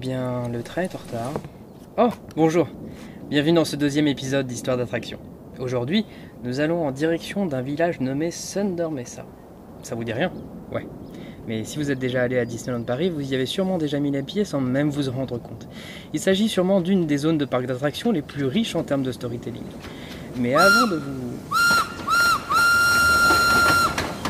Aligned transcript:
Bien, 0.00 0.48
le 0.48 0.62
train 0.62 0.82
est 0.82 0.94
en 0.94 0.98
retard. 0.98 1.32
Oh, 1.98 2.08
bonjour. 2.34 2.68
Bienvenue 3.28 3.52
dans 3.52 3.66
ce 3.66 3.76
deuxième 3.76 4.08
épisode 4.08 4.46
d'Histoire 4.46 4.78
d'attraction. 4.78 5.18
Aujourd'hui, 5.58 6.06
nous 6.42 6.60
allons 6.60 6.86
en 6.86 6.90
direction 6.90 7.44
d'un 7.44 7.60
village 7.60 8.00
nommé 8.00 8.30
Thunder 8.30 8.88
Mesa. 8.90 9.26
Ça 9.82 9.94
vous 9.94 10.04
dit 10.04 10.14
rien? 10.14 10.32
Ouais. 10.72 10.86
Mais 11.46 11.64
si 11.64 11.76
vous 11.76 11.90
êtes 11.90 11.98
déjà 11.98 12.22
allé 12.22 12.38
à 12.38 12.46
Disneyland 12.46 12.82
Paris, 12.82 13.10
vous 13.10 13.30
y 13.30 13.34
avez 13.34 13.44
sûrement 13.44 13.76
déjà 13.76 14.00
mis 14.00 14.10
les 14.10 14.22
pieds 14.22 14.46
sans 14.46 14.62
même 14.62 14.88
vous 14.88 15.10
en 15.10 15.12
rendre 15.12 15.36
compte. 15.36 15.68
Il 16.14 16.20
s'agit 16.20 16.48
sûrement 16.48 16.80
d'une 16.80 17.06
des 17.06 17.18
zones 17.18 17.36
de 17.36 17.44
parc 17.44 17.66
d'attractions 17.66 18.10
les 18.10 18.22
plus 18.22 18.46
riches 18.46 18.76
en 18.76 18.84
termes 18.84 19.02
de 19.02 19.12
storytelling. 19.12 19.64
Mais 20.38 20.54
avant 20.54 20.86
de 20.90 20.96
vous... 20.96 21.36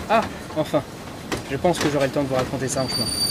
Ah, 0.08 0.22
enfin. 0.56 0.82
Je 1.48 1.56
pense 1.56 1.78
que 1.78 1.88
j'aurai 1.90 2.08
le 2.08 2.12
temps 2.12 2.24
de 2.24 2.28
vous 2.28 2.34
raconter 2.34 2.66
ça 2.66 2.82
en 2.82 2.88
chemin. 2.88 3.29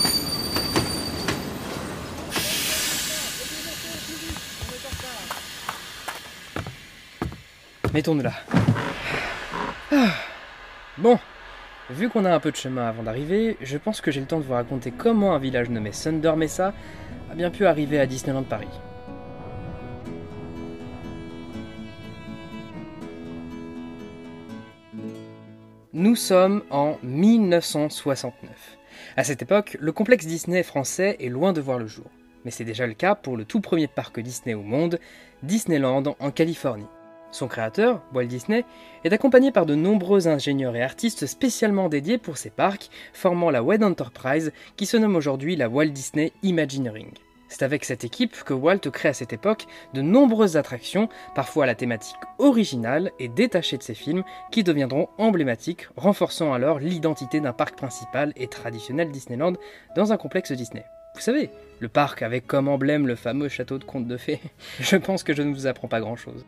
Mettons-nous 7.93 8.21
là. 8.21 8.33
Ah. 9.91 10.13
Bon, 10.99 11.17
vu 11.89 12.09
qu'on 12.09 12.25
a 12.25 12.33
un 12.33 12.39
peu 12.39 12.51
de 12.51 12.55
chemin 12.55 12.87
avant 12.87 13.01
d'arriver, 13.01 13.57
je 13.61 13.77
pense 13.77 13.99
que 13.99 14.11
j'ai 14.11 14.19
le 14.19 14.27
temps 14.27 14.37
de 14.37 14.43
vous 14.43 14.53
raconter 14.53 14.91
comment 14.91 15.33
un 15.33 15.39
village 15.39 15.69
nommé 15.69 15.89
Thunder 15.89 16.33
Mesa 16.37 16.73
a 17.31 17.35
bien 17.35 17.49
pu 17.49 17.65
arriver 17.65 17.99
à 17.99 18.05
Disneyland 18.05 18.43
Paris. 18.43 18.67
Nous 25.93 26.15
sommes 26.15 26.61
en 26.69 26.97
1969. 27.01 28.77
À 29.17 29.23
cette 29.23 29.41
époque, 29.41 29.77
le 29.79 29.91
complexe 29.91 30.27
Disney 30.27 30.61
français 30.61 31.17
est 31.19 31.29
loin 31.29 31.53
de 31.53 31.61
voir 31.61 31.79
le 31.79 31.87
jour. 31.87 32.05
Mais 32.45 32.51
c'est 32.51 32.63
déjà 32.63 32.85
le 32.85 32.93
cas 32.93 33.15
pour 33.15 33.35
le 33.35 33.45
tout 33.45 33.61
premier 33.61 33.87
parc 33.87 34.19
Disney 34.19 34.53
au 34.53 34.61
monde, 34.61 34.99
Disneyland 35.41 36.15
en 36.19 36.31
Californie. 36.31 36.85
Son 37.31 37.47
créateur, 37.47 38.01
Walt 38.13 38.25
Disney, 38.25 38.65
est 39.03 39.13
accompagné 39.13 39.51
par 39.51 39.65
de 39.65 39.75
nombreux 39.75 40.27
ingénieurs 40.27 40.75
et 40.75 40.81
artistes 40.81 41.27
spécialement 41.27 41.87
dédiés 41.87 42.17
pour 42.17 42.37
ces 42.37 42.49
parcs, 42.49 42.89
formant 43.13 43.51
la 43.51 43.61
Wed 43.61 43.83
Enterprise 43.83 44.51
qui 44.77 44.85
se 44.85 44.97
nomme 44.97 45.15
aujourd'hui 45.15 45.55
la 45.55 45.69
Walt 45.69 45.89
Disney 45.89 46.33
Imagineering. 46.41 47.11
C'est 47.49 47.63
avec 47.63 47.83
cette 47.83 48.03
équipe 48.03 48.43
que 48.43 48.53
Walt 48.53 48.89
crée 48.91 49.09
à 49.09 49.13
cette 49.13 49.33
époque 49.33 49.65
de 49.93 50.01
nombreuses 50.01 50.55
attractions, 50.55 51.09
parfois 51.33 51.63
à 51.63 51.67
la 51.67 51.75
thématique 51.75 52.15
originale 52.37 53.11
et 53.19 53.27
détachée 53.27 53.77
de 53.77 53.83
ses 53.83 53.95
films, 53.95 54.23
qui 54.51 54.63
deviendront 54.63 55.09
emblématiques, 55.17 55.87
renforçant 55.97 56.53
alors 56.53 56.79
l'identité 56.79 57.41
d'un 57.41 57.53
parc 57.53 57.75
principal 57.75 58.33
et 58.35 58.47
traditionnel 58.47 59.11
Disneyland 59.11 59.53
dans 59.95 60.13
un 60.13 60.17
complexe 60.17 60.51
Disney. 60.51 60.85
Vous 61.15 61.21
savez, 61.21 61.49
le 61.79 61.89
parc 61.89 62.21
avec 62.21 62.45
comme 62.45 62.67
emblème 62.67 63.07
le 63.07 63.15
fameux 63.15 63.49
château 63.49 63.79
de 63.79 63.83
conte 63.83 64.07
de 64.07 64.17
fées. 64.17 64.39
Je 64.79 64.95
pense 64.95 65.23
que 65.23 65.33
je 65.33 65.41
ne 65.41 65.53
vous 65.53 65.65
apprends 65.65 65.87
pas 65.87 65.99
grand-chose. 65.99 66.45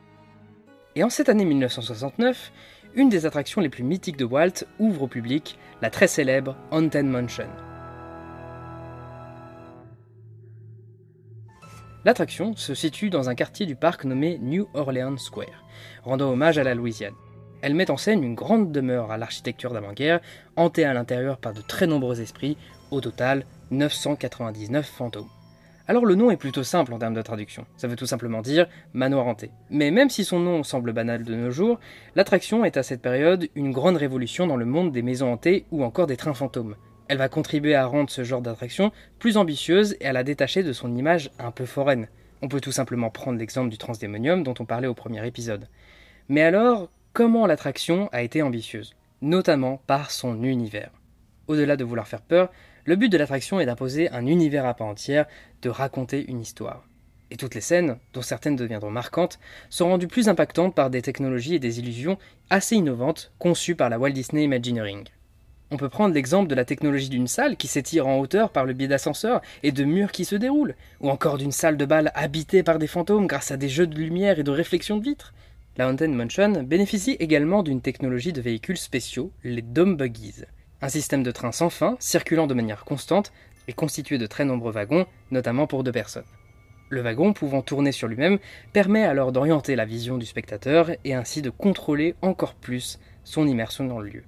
Et 0.95 1.03
en 1.03 1.09
cette 1.09 1.29
année 1.29 1.45
1969, 1.45 2.51
une 2.95 3.07
des 3.07 3.25
attractions 3.25 3.61
les 3.61 3.69
plus 3.69 3.83
mythiques 3.83 4.17
de 4.17 4.25
Walt 4.25 4.65
ouvre 4.77 5.03
au 5.03 5.07
public, 5.07 5.57
la 5.81 5.89
très 5.89 6.07
célèbre 6.07 6.57
Haunted 6.71 7.05
Mansion. 7.05 7.47
L'attraction 12.03 12.55
se 12.57 12.73
situe 12.73 13.09
dans 13.09 13.29
un 13.29 13.35
quartier 13.35 13.65
du 13.65 13.75
parc 13.75 14.03
nommé 14.03 14.37
New 14.39 14.67
Orleans 14.73 15.17
Square, 15.17 15.63
rendant 16.03 16.31
hommage 16.31 16.57
à 16.57 16.63
la 16.63 16.75
Louisiane. 16.75 17.13
Elle 17.61 17.75
met 17.75 17.91
en 17.91 17.97
scène 17.97 18.23
une 18.23 18.35
grande 18.35 18.71
demeure 18.73 19.11
à 19.11 19.17
l'architecture 19.17 19.71
d'avant-guerre, 19.71 20.19
hantée 20.57 20.83
à 20.83 20.93
l'intérieur 20.93 21.37
par 21.37 21.53
de 21.53 21.61
très 21.61 21.87
nombreux 21.87 22.19
esprits, 22.19 22.57
au 22.89 22.99
total 22.99 23.45
999 23.69 24.85
fantômes. 24.85 25.29
Alors 25.91 26.05
le 26.05 26.15
nom 26.15 26.31
est 26.31 26.37
plutôt 26.37 26.63
simple 26.63 26.93
en 26.93 26.99
termes 26.99 27.15
de 27.15 27.21
traduction, 27.21 27.65
ça 27.75 27.89
veut 27.89 27.97
tout 27.97 28.05
simplement 28.05 28.41
dire 28.41 28.69
manoir 28.93 29.27
hanté. 29.27 29.51
Mais 29.69 29.91
même 29.91 30.09
si 30.09 30.23
son 30.23 30.39
nom 30.39 30.63
semble 30.63 30.93
banal 30.93 31.25
de 31.25 31.35
nos 31.35 31.51
jours, 31.51 31.81
l'attraction 32.15 32.63
est 32.63 32.77
à 32.77 32.83
cette 32.83 33.01
période 33.01 33.49
une 33.55 33.73
grande 33.73 33.97
révolution 33.97 34.47
dans 34.47 34.55
le 34.55 34.63
monde 34.63 34.93
des 34.93 35.01
maisons 35.01 35.33
hantées 35.33 35.65
ou 35.69 35.83
encore 35.83 36.07
des 36.07 36.15
trains 36.15 36.33
fantômes. 36.33 36.77
Elle 37.09 37.17
va 37.17 37.27
contribuer 37.27 37.75
à 37.75 37.87
rendre 37.87 38.09
ce 38.09 38.23
genre 38.23 38.41
d'attraction 38.41 38.93
plus 39.19 39.35
ambitieuse 39.35 39.97
et 39.99 40.05
à 40.05 40.13
la 40.13 40.23
détacher 40.23 40.63
de 40.63 40.71
son 40.71 40.95
image 40.95 41.29
un 41.39 41.51
peu 41.51 41.65
foraine. 41.65 42.07
On 42.41 42.47
peut 42.47 42.61
tout 42.61 42.71
simplement 42.71 43.09
prendre 43.09 43.37
l'exemple 43.37 43.67
du 43.67 43.77
Transdémonium 43.77 44.43
dont 44.43 44.55
on 44.59 44.65
parlait 44.65 44.87
au 44.87 44.93
premier 44.93 45.27
épisode. 45.27 45.67
Mais 46.29 46.41
alors, 46.41 46.89
comment 47.11 47.45
l'attraction 47.45 48.07
a 48.13 48.21
été 48.21 48.41
ambitieuse? 48.41 48.95
Notamment 49.21 49.81
par 49.87 50.09
son 50.09 50.41
univers. 50.41 50.91
Au-delà 51.49 51.75
de 51.75 51.83
vouloir 51.83 52.07
faire 52.07 52.21
peur, 52.21 52.49
le 52.85 52.95
but 52.95 53.09
de 53.09 53.17
l'attraction 53.17 53.59
est 53.59 53.65
d'imposer 53.65 54.09
un 54.09 54.25
univers 54.25 54.65
à 54.65 54.73
part 54.73 54.87
entière, 54.87 55.25
de 55.61 55.69
raconter 55.69 56.25
une 56.27 56.41
histoire. 56.41 56.85
Et 57.31 57.37
toutes 57.37 57.55
les 57.55 57.61
scènes, 57.61 57.97
dont 58.13 58.21
certaines 58.21 58.57
deviendront 58.57 58.91
marquantes, 58.91 59.39
sont 59.69 59.87
rendues 59.87 60.07
plus 60.07 60.27
impactantes 60.27 60.75
par 60.75 60.89
des 60.89 61.01
technologies 61.01 61.55
et 61.55 61.59
des 61.59 61.79
illusions 61.79 62.17
assez 62.49 62.75
innovantes 62.75 63.31
conçues 63.39 63.75
par 63.75 63.89
la 63.89 63.97
Walt 63.97 64.11
Disney 64.11 64.43
Imagineering. 64.43 65.05
On 65.73 65.77
peut 65.77 65.87
prendre 65.87 66.13
l'exemple 66.13 66.49
de 66.49 66.55
la 66.55 66.65
technologie 66.65 67.07
d'une 67.07 67.29
salle 67.29 67.55
qui 67.55 67.67
s'étire 67.67 68.05
en 68.05 68.19
hauteur 68.19 68.49
par 68.49 68.65
le 68.65 68.73
biais 68.73 68.89
d'ascenseurs 68.89 69.41
et 69.63 69.71
de 69.71 69.85
murs 69.85 70.11
qui 70.11 70.25
se 70.25 70.35
déroulent, 70.35 70.75
ou 70.99 71.09
encore 71.09 71.37
d'une 71.37 71.53
salle 71.53 71.77
de 71.77 71.85
bal 71.85 72.11
habitée 72.13 72.61
par 72.61 72.77
des 72.77 72.87
fantômes 72.87 73.27
grâce 73.27 73.51
à 73.51 73.57
des 73.57 73.69
jeux 73.69 73.87
de 73.87 73.95
lumière 73.95 74.37
et 74.37 74.43
de 74.43 74.51
réflexion 74.51 74.97
de 74.97 75.03
vitres. 75.03 75.33
La 75.77 75.87
Haunted 75.87 76.11
Mansion 76.11 76.63
bénéficie 76.63 77.15
également 77.21 77.63
d'une 77.63 77.79
technologie 77.79 78.33
de 78.33 78.41
véhicules 78.41 78.77
spéciaux, 78.77 79.31
les 79.45 79.61
Dome 79.61 79.95
Buggies. 79.95 80.43
Un 80.81 80.89
système 80.89 81.23
de 81.23 81.31
train 81.31 81.51
sans 81.51 81.69
fin, 81.69 81.95
circulant 81.99 82.47
de 82.47 82.53
manière 82.53 82.85
constante, 82.85 83.31
et 83.67 83.73
constitué 83.73 84.17
de 84.17 84.25
très 84.25 84.45
nombreux 84.45 84.71
wagons, 84.71 85.05
notamment 85.29 85.67
pour 85.67 85.83
deux 85.83 85.91
personnes. 85.91 86.25
Le 86.89 87.01
wagon, 87.01 87.31
pouvant 87.31 87.61
tourner 87.61 87.91
sur 87.91 88.07
lui-même, 88.07 88.39
permet 88.73 89.03
alors 89.03 89.31
d'orienter 89.31 89.75
la 89.75 89.85
vision 89.85 90.17
du 90.17 90.25
spectateur 90.25 90.91
et 91.05 91.13
ainsi 91.13 91.41
de 91.41 91.49
contrôler 91.49 92.15
encore 92.21 92.55
plus 92.55 92.99
son 93.23 93.47
immersion 93.47 93.85
dans 93.85 93.99
le 93.99 94.09
lieu. 94.09 94.23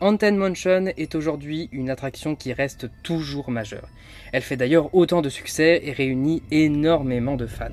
Haunted 0.00 0.34
Mansion 0.34 0.86
est 0.96 1.14
aujourd'hui 1.14 1.68
une 1.72 1.88
attraction 1.88 2.34
qui 2.34 2.52
reste 2.52 2.90
toujours 3.02 3.50
majeure. 3.50 3.88
Elle 4.32 4.42
fait 4.42 4.56
d'ailleurs 4.56 4.94
autant 4.94 5.22
de 5.22 5.28
succès 5.28 5.80
et 5.84 5.92
réunit 5.92 6.42
énormément 6.50 7.36
de 7.36 7.46
fans. 7.46 7.68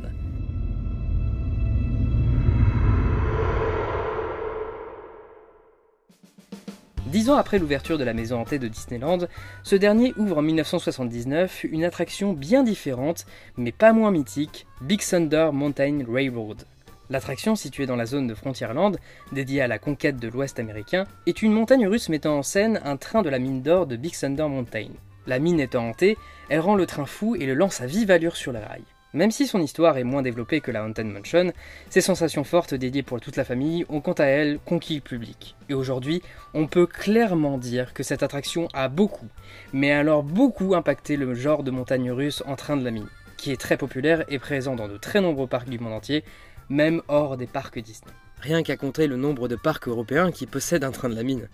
Dix 7.09 7.31
ans 7.31 7.37
après 7.37 7.57
l'ouverture 7.57 7.97
de 7.97 8.03
la 8.03 8.13
maison 8.13 8.39
hantée 8.39 8.59
de 8.59 8.67
Disneyland, 8.67 9.17
ce 9.63 9.75
dernier 9.75 10.13
ouvre 10.17 10.37
en 10.37 10.41
1979 10.43 11.63
une 11.71 11.83
attraction 11.83 12.33
bien 12.33 12.61
différente, 12.61 13.25
mais 13.57 13.71
pas 13.71 13.93
moins 13.93 14.11
mythique, 14.11 14.67
Big 14.81 15.01
Thunder 15.01 15.49
Mountain 15.51 16.03
Railroad. 16.07 16.65
L'attraction, 17.09 17.55
située 17.55 17.87
dans 17.87 17.95
la 17.95 18.05
zone 18.05 18.27
de 18.27 18.35
Frontierland, 18.35 18.99
dédiée 19.31 19.61
à 19.61 19.67
la 19.67 19.79
conquête 19.79 20.17
de 20.17 20.27
l'Ouest 20.27 20.59
américain, 20.59 21.05
est 21.25 21.41
une 21.41 21.51
montagne 21.51 21.87
russe 21.87 22.09
mettant 22.09 22.37
en 22.37 22.43
scène 22.43 22.79
un 22.85 22.95
train 22.95 23.23
de 23.23 23.29
la 23.29 23.39
mine 23.39 23.63
d'or 23.63 23.87
de 23.87 23.95
Big 23.95 24.15
Thunder 24.15 24.47
Mountain. 24.47 24.89
La 25.25 25.39
mine 25.39 25.59
étant 25.59 25.89
hantée, 25.89 26.15
elle 26.49 26.59
rend 26.59 26.75
le 26.75 26.85
train 26.85 27.07
fou 27.07 27.35
et 27.35 27.47
le 27.47 27.55
lance 27.55 27.81
à 27.81 27.87
vive 27.87 28.11
allure 28.11 28.35
sur 28.35 28.51
les 28.51 28.59
rails. 28.59 28.85
Même 29.13 29.31
si 29.31 29.47
son 29.47 29.59
histoire 29.59 29.97
est 29.97 30.03
moins 30.03 30.21
développée 30.21 30.61
que 30.61 30.69
la 30.69 30.83
Haunted 30.83 31.07
Mansion, 31.07 31.51
ses 31.89 32.01
sensations 32.01 32.43
fortes 32.43 32.75
dédiées 32.75 33.01
pour 33.01 33.19
toute 33.19 33.37
la 33.37 33.43
famille 33.43 33.83
ont 33.89 34.01
quant 34.01 34.13
à 34.13 34.25
elles 34.25 34.59
conquis 34.63 34.95
le 34.95 35.01
public. 35.01 35.55
Et 35.67 35.73
aujourd'hui, 35.73 36.21
on 36.53 36.67
peut 36.67 36.85
clairement 36.85 37.57
dire 37.57 37.95
que 37.95 38.03
cette 38.03 38.21
attraction 38.21 38.67
a 38.71 38.87
beaucoup, 38.87 39.27
mais 39.73 39.91
alors 39.91 40.21
beaucoup 40.21 40.75
impacté 40.75 41.17
le 41.17 41.33
genre 41.33 41.63
de 41.63 41.71
montagne 41.71 42.11
russe 42.11 42.43
en 42.45 42.55
train 42.55 42.77
de 42.77 42.83
la 42.83 42.91
mine, 42.91 43.09
qui 43.35 43.51
est 43.51 43.59
très 43.59 43.77
populaire 43.77 44.25
et 44.27 44.37
présent 44.37 44.75
dans 44.75 44.87
de 44.87 44.97
très 44.97 45.21
nombreux 45.21 45.47
parcs 45.47 45.69
du 45.69 45.79
monde 45.79 45.93
entier, 45.93 46.23
même 46.69 47.01
hors 47.07 47.35
des 47.35 47.47
parcs 47.47 47.79
Disney. 47.79 48.13
Rien 48.41 48.61
qu'à 48.61 48.77
compter 48.77 49.07
le 49.07 49.17
nombre 49.17 49.47
de 49.47 49.55
parcs 49.55 49.87
européens 49.87 50.31
qui 50.31 50.45
possèdent 50.45 50.83
un 50.83 50.91
train 50.91 51.09
de 51.09 51.15
la 51.15 51.23
mine. 51.23 51.49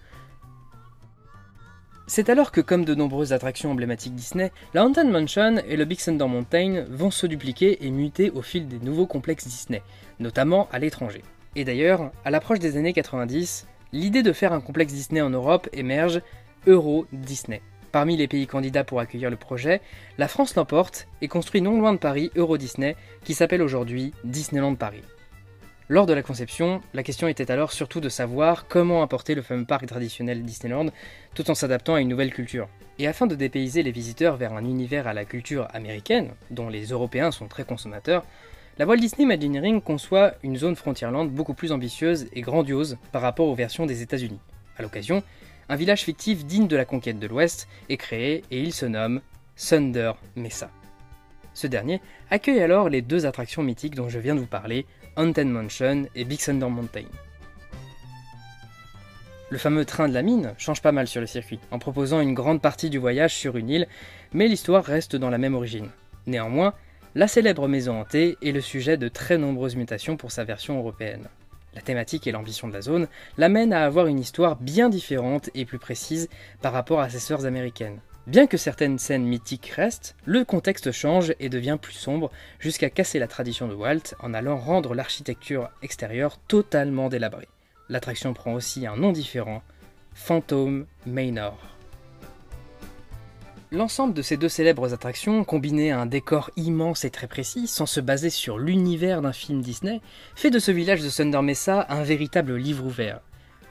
C'est 2.07 2.29
alors 2.29 2.51
que, 2.51 2.61
comme 2.61 2.85
de 2.85 2.93
nombreuses 2.93 3.33
attractions 3.33 3.71
emblématiques 3.71 4.13
Disney, 4.13 4.51
la 4.75 4.85
Haunted 4.85 5.07
Mansion 5.07 5.57
et 5.67 5.75
le 5.75 5.85
Big 5.85 5.97
Thunder 5.97 6.27
Mountain 6.27 6.85
vont 6.87 7.09
se 7.09 7.25
dupliquer 7.25 7.83
et 7.83 7.89
muter 7.89 8.29
au 8.29 8.43
fil 8.43 8.67
des 8.67 8.77
nouveaux 8.77 9.07
complexes 9.07 9.47
Disney, 9.47 9.81
notamment 10.19 10.69
à 10.71 10.77
l'étranger. 10.77 11.23
Et 11.55 11.63
d'ailleurs, 11.63 12.11
à 12.23 12.29
l'approche 12.29 12.59
des 12.59 12.77
années 12.77 12.93
90, 12.93 13.65
l'idée 13.91 14.21
de 14.21 14.33
faire 14.33 14.53
un 14.53 14.61
complexe 14.61 14.93
Disney 14.93 15.21
en 15.21 15.31
Europe 15.31 15.67
émerge, 15.73 16.21
Euro 16.67 17.07
Disney. 17.11 17.63
Parmi 17.91 18.17
les 18.17 18.27
pays 18.27 18.45
candidats 18.45 18.83
pour 18.83 18.99
accueillir 18.99 19.31
le 19.31 19.35
projet, 19.35 19.81
la 20.19 20.27
France 20.27 20.53
l'emporte 20.55 21.07
et 21.21 21.27
construit 21.27 21.61
non 21.61 21.79
loin 21.79 21.93
de 21.93 21.97
Paris 21.97 22.29
Euro 22.35 22.59
Disney, 22.59 22.95
qui 23.23 23.33
s'appelle 23.33 23.63
aujourd'hui 23.63 24.13
Disneyland 24.23 24.75
Paris. 24.75 25.01
Lors 25.87 26.07
de 26.07 26.13
la 26.13 26.23
conception, 26.23 26.81
la 26.95 27.03
question 27.03 27.27
était 27.27 27.51
alors 27.51 27.71
surtout 27.71 27.99
de 27.99 28.09
savoir 28.09 28.67
comment 28.67 29.03
apporter 29.03 29.35
le 29.35 29.43
fameux 29.43 29.65
parc 29.65 29.85
traditionnel 29.85 30.41
Disneyland 30.41 30.87
tout 31.35 31.51
en 31.51 31.53
s'adaptant 31.53 31.93
à 31.93 32.01
une 32.01 32.07
nouvelle 32.07 32.33
culture. 32.33 32.67
Et 32.97 33.07
afin 33.07 33.27
de 33.27 33.35
dépayser 33.35 33.83
les 33.83 33.91
visiteurs 33.91 34.35
vers 34.35 34.53
un 34.53 34.63
univers 34.63 35.05
à 35.05 35.13
la 35.13 35.25
culture 35.25 35.67
américaine, 35.75 36.31
dont 36.49 36.69
les 36.69 36.85
Européens 36.85 37.29
sont 37.29 37.47
très 37.47 37.65
consommateurs, 37.65 38.25
la 38.79 38.87
Walt 38.87 38.97
Disney 38.97 39.25
Imagineering 39.25 39.79
conçoit 39.79 40.33
une 40.41 40.57
zone 40.57 40.75
Frontierland 40.75 41.29
beaucoup 41.29 41.53
plus 41.53 41.71
ambitieuse 41.71 42.25
et 42.33 42.41
grandiose 42.41 42.97
par 43.11 43.21
rapport 43.21 43.47
aux 43.47 43.55
versions 43.55 43.85
des 43.85 44.01
États-Unis. 44.01 44.39
À 44.79 44.81
l'occasion, 44.81 45.21
un 45.69 45.75
village 45.75 46.01
fictif 46.01 46.45
digne 46.45 46.67
de 46.67 46.75
la 46.75 46.85
conquête 46.85 47.19
de 47.19 47.27
l'Ouest 47.27 47.67
est 47.89 47.97
créé 47.97 48.43
et 48.49 48.59
il 48.59 48.73
se 48.73 48.87
nomme 48.87 49.21
Thunder 49.55 50.13
Mesa. 50.35 50.71
Ce 51.53 51.67
dernier 51.67 52.01
accueille 52.31 52.59
alors 52.59 52.89
les 52.89 53.03
deux 53.03 53.27
attractions 53.27 53.61
mythiques 53.63 53.95
dont 53.95 54.09
je 54.09 54.19
viens 54.19 54.35
de 54.35 54.41
vous 54.41 54.45
parler, 54.45 54.85
Haunted 55.17 55.47
Mansion 55.47 56.05
et 56.13 56.25
Big 56.25 56.39
Thunder 56.39 56.67
Mountain. 56.69 57.05
Le 59.49 59.57
fameux 59.57 59.85
train 59.85 60.09
de 60.09 60.13
la 60.13 60.23
mine 60.23 60.53
change 60.57 60.81
pas 60.81 60.91
mal 60.91 61.07
sur 61.07 61.21
le 61.21 61.27
circuit, 61.27 61.59
en 61.71 61.79
proposant 61.79 62.19
une 62.19 62.33
grande 62.33 62.61
partie 62.61 62.89
du 62.89 62.97
voyage 62.97 63.33
sur 63.33 63.55
une 63.55 63.69
île, 63.69 63.87
mais 64.33 64.47
l'histoire 64.47 64.83
reste 64.83 65.15
dans 65.15 65.29
la 65.29 65.37
même 65.37 65.55
origine. 65.55 65.89
Néanmoins, 66.27 66.73
la 67.13 67.27
célèbre 67.27 67.67
maison 67.67 68.01
hantée 68.01 68.37
est 68.41 68.51
le 68.51 68.59
sujet 68.59 68.97
de 68.97 69.07
très 69.07 69.37
nombreuses 69.37 69.77
mutations 69.77 70.17
pour 70.17 70.31
sa 70.31 70.43
version 70.43 70.77
européenne. 70.77 71.29
La 71.75 71.81
thématique 71.81 72.27
et 72.27 72.31
l'ambition 72.31 72.67
de 72.67 72.73
la 72.73 72.81
zone 72.81 73.07
l'amènent 73.37 73.73
à 73.73 73.85
avoir 73.85 74.07
une 74.07 74.19
histoire 74.19 74.57
bien 74.57 74.89
différente 74.89 75.49
et 75.55 75.65
plus 75.65 75.79
précise 75.79 76.27
par 76.61 76.73
rapport 76.73 76.99
à 76.99 77.09
ses 77.09 77.19
sœurs 77.19 77.45
américaines. 77.45 77.99
Bien 78.27 78.47
que 78.47 78.57
certaines 78.57 78.97
scènes 78.97 79.25
mythiques 79.25 79.67
restent, 79.75 80.15
le 80.25 80.43
contexte 80.43 80.91
change 80.91 81.35
et 81.39 81.47
devient 81.47 81.77
plus 81.79 81.93
sombre 81.93 82.31
jusqu'à 82.59 82.89
casser 82.89 83.19
la 83.19 83.27
tradition 83.27 83.67
de 83.67 83.75
Walt 83.75 84.15
en 84.19 84.33
allant 84.33 84.57
rendre 84.57 84.95
l'architecture 84.95 85.69
extérieure 85.83 86.39
totalement 86.47 87.09
délabrée. 87.09 87.47
L'attraction 87.87 88.33
prend 88.33 88.53
aussi 88.53 88.87
un 88.87 88.95
nom 88.95 89.11
différent, 89.11 89.61
Phantom 90.15 90.87
Manor. 91.05 91.59
L'ensemble 93.71 94.15
de 94.15 94.23
ces 94.23 94.37
deux 94.37 94.49
célèbres 94.49 94.93
attractions, 94.93 95.43
combinées 95.43 95.91
à 95.91 95.99
un 95.99 96.05
décor 96.07 96.49
immense 96.55 97.05
et 97.05 97.11
très 97.11 97.27
précis, 97.27 97.67
sans 97.67 97.85
se 97.85 97.99
baser 97.99 98.31
sur 98.31 98.57
l'univers 98.57 99.21
d'un 99.21 99.33
film 99.33 99.61
Disney, 99.61 100.01
fait 100.35 100.49
de 100.49 100.59
ce 100.59 100.71
village 100.71 101.01
de 101.01 101.09
Thunder 101.09 101.41
Mesa 101.43 101.85
un 101.89 102.03
véritable 102.03 102.55
livre 102.55 102.85
ouvert. 102.85 103.21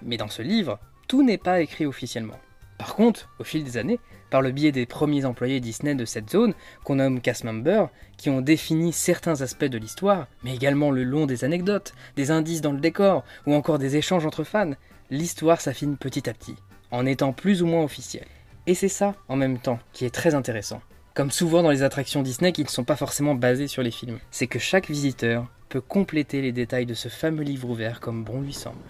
Mais 0.03 0.17
dans 0.17 0.29
ce 0.29 0.43
livre, 0.43 0.79
tout 1.09 1.25
n'est 1.25 1.39
pas 1.39 1.61
écrit 1.61 1.87
officiellement. 1.87 2.39
Par 2.79 2.95
contre, 2.95 3.29
au 3.39 3.45
fil 3.45 3.63
des 3.65 3.77
années, 3.77 4.01
par 4.31 4.43
le 4.43 4.51
biais 4.51 4.73
des 4.73 4.87
premiers 4.87 5.25
employés 5.25 5.61
Disney 5.61 5.95
de 5.95 6.05
cette 6.05 6.31
zone, 6.31 6.55
qu'on 6.83 6.97
nomme 6.97 7.21
cast 7.21 7.45
members, 7.45 7.89
qui 8.17 8.31
ont 8.31 8.41
défini 8.41 8.93
certains 8.93 9.43
aspects 9.43 9.65
de 9.65 9.79
l'histoire, 9.79 10.27
mais 10.43 10.55
également 10.55 10.91
le 10.91 11.05
long 11.05 11.27
des 11.27 11.45
anecdotes, 11.45 11.93
des 12.17 12.31
indices 12.31 12.61
dans 12.61 12.73
le 12.73 12.81
décor, 12.81 13.25
ou 13.47 13.55
encore 13.55 13.79
des 13.79 13.97
échanges 13.97 14.27
entre 14.27 14.45
fans, 14.45 14.73
l'histoire 15.11 15.61
s'affine 15.61 15.97
petit 15.97 16.29
à 16.29 16.35
petit, 16.35 16.57
en 16.91 17.07
étant 17.07 17.33
plus 17.33 17.63
ou 17.63 17.67
moins 17.67 17.85
officielle. 17.85 18.27
Et 18.67 18.75
c'est 18.75 18.89
ça, 18.89 19.15
en 19.29 19.37
même 19.37 19.59
temps, 19.59 19.79
qui 19.93 20.05
est 20.05 20.15
très 20.15 20.35
intéressant. 20.35 20.81
Comme 21.15 21.31
souvent 21.31 21.63
dans 21.63 21.71
les 21.71 21.85
attractions 21.85 22.23
Disney 22.23 22.51
qui 22.51 22.65
ne 22.65 22.69
sont 22.69 22.83
pas 22.83 22.97
forcément 22.97 23.37
basées 23.37 23.69
sur 23.69 23.83
les 23.83 23.93
films, 23.93 24.19
c'est 24.33 24.49
que 24.49 24.59
chaque 24.59 24.91
visiteur 24.91 25.47
peut 25.69 25.81
compléter 25.81 26.43
les 26.43 26.51
détails 26.51 26.87
de 26.87 26.95
ce 26.95 27.09
fameux 27.09 27.45
livre 27.45 27.71
ouvert 27.71 28.01
comme 28.01 28.25
bon 28.25 28.41
lui 28.41 28.53
semble. 28.53 28.83